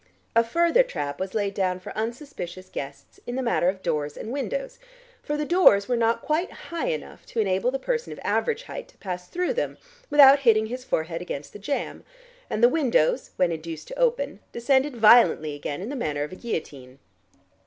[0.35, 4.31] A further trap was laid down for unsuspicious guests in the matter of doors and
[4.31, 4.79] windows,
[5.21, 8.87] for the doors were not quite high enough to enable the person of average height
[8.87, 9.77] to pass through them
[10.09, 12.03] without hitting his forehead against the jamb,
[12.49, 16.35] and the windows, when induced to open, descended violently again in the manner of a
[16.35, 16.97] guillotine.